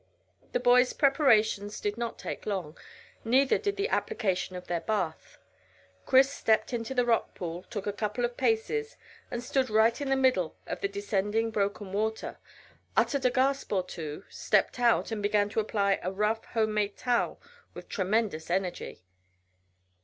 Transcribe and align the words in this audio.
The 0.51 0.59
boys' 0.59 0.93
preparations 0.93 1.79
did 1.79 1.95
not 1.95 2.17
take 2.17 2.47
long, 2.47 2.75
neither 3.23 3.59
did 3.59 3.75
the 3.75 3.89
application 3.89 4.55
of 4.55 4.65
their 4.65 4.81
bath. 4.81 5.37
Chris 6.07 6.33
stepped 6.33 6.73
into 6.73 6.95
the 6.95 7.05
rock 7.05 7.35
pool, 7.35 7.61
took 7.69 7.85
a 7.85 7.93
couple 7.93 8.25
of 8.25 8.35
paces, 8.35 8.97
and 9.29 9.43
stood 9.43 9.69
right 9.69 10.01
in 10.01 10.09
the 10.09 10.15
middle 10.15 10.55
of 10.65 10.81
the 10.81 10.87
descending 10.87 11.51
broken 11.51 11.93
water, 11.93 12.39
uttered 12.97 13.25
a 13.25 13.29
gasp 13.29 13.71
or 13.71 13.83
two, 13.83 14.23
stepped 14.27 14.79
out, 14.79 15.11
and 15.11 15.21
began 15.21 15.49
to 15.49 15.59
apply 15.59 15.99
a 16.01 16.11
rough 16.11 16.45
home 16.45 16.73
made 16.73 16.97
towel 16.97 17.39
with 17.75 17.87
tremendous 17.87 18.49
energy. 18.49 19.03